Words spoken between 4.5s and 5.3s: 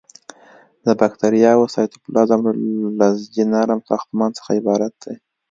عبارت دی.